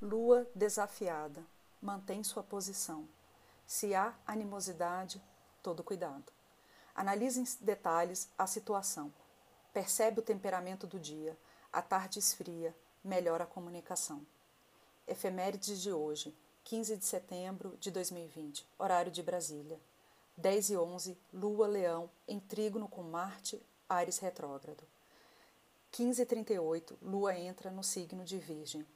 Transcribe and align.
Lua 0.00 0.46
desafiada, 0.54 1.42
mantém 1.80 2.22
sua 2.22 2.42
posição. 2.42 3.08
Se 3.66 3.94
há 3.94 4.14
animosidade, 4.26 5.22
todo 5.62 5.82
cuidado. 5.82 6.30
Analise 6.94 7.40
em 7.40 7.64
detalhes 7.64 8.28
a 8.36 8.46
situação. 8.46 9.10
Percebe 9.72 10.20
o 10.20 10.22
temperamento 10.22 10.86
do 10.86 11.00
dia. 11.00 11.34
A 11.72 11.80
tarde 11.80 12.18
esfria, 12.18 12.76
melhora 13.02 13.44
a 13.44 13.46
comunicação. 13.46 14.26
Efemérides 15.08 15.80
de 15.80 15.90
hoje, 15.90 16.36
15 16.64 16.98
de 16.98 17.04
setembro 17.06 17.74
de 17.78 17.90
2020, 17.90 18.68
horário 18.78 19.10
de 19.10 19.22
Brasília. 19.22 19.80
10 20.36 20.70
e 20.70 20.76
11, 20.76 21.18
Lua 21.32 21.66
Leão, 21.66 22.10
em 22.28 22.38
trígono 22.38 22.86
com 22.86 23.02
Marte, 23.02 23.64
Ares 23.88 24.18
retrógrado. 24.18 24.84
15 25.90 26.20
e 26.20 26.26
38, 26.26 26.98
Lua 27.00 27.34
entra 27.34 27.70
no 27.70 27.82
signo 27.82 28.24
de 28.24 28.36
Virgem. 28.36 28.86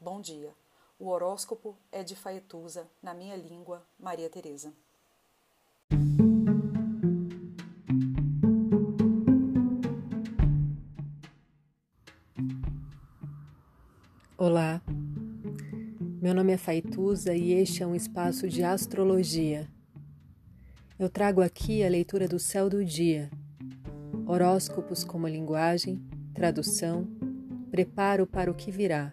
Bom 0.00 0.20
dia. 0.20 0.54
O 0.96 1.08
horóscopo 1.08 1.76
é 1.90 2.04
de 2.04 2.14
Faetusa, 2.14 2.86
na 3.02 3.12
minha 3.12 3.34
língua, 3.34 3.84
Maria 3.98 4.30
Teresa. 4.30 4.72
Olá, 14.36 14.80
meu 16.22 16.32
nome 16.32 16.52
é 16.52 16.56
Faituza 16.56 17.34
e 17.34 17.52
este 17.52 17.82
é 17.82 17.86
um 17.86 17.96
espaço 17.96 18.48
de 18.48 18.62
astrologia. 18.62 19.68
Eu 20.96 21.10
trago 21.10 21.42
aqui 21.42 21.82
a 21.82 21.88
leitura 21.88 22.28
do 22.28 22.38
céu 22.38 22.70
do 22.70 22.84
dia, 22.84 23.28
horóscopos 24.28 25.02
como 25.02 25.26
linguagem, 25.26 26.00
tradução, 26.32 27.04
preparo 27.72 28.28
para 28.28 28.48
o 28.48 28.54
que 28.54 28.70
virá, 28.70 29.12